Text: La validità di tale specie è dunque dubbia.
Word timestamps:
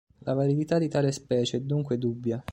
La 0.23 0.33
validità 0.33 0.79
di 0.79 0.87
tale 0.87 1.11
specie 1.11 1.57
è 1.57 1.59
dunque 1.59 1.99
dubbia. 1.99 2.43